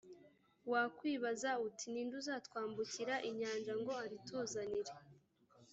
[0.71, 4.93] wakwibaza uti «ni nde uzatwambukira inyanja ngo arituzanire,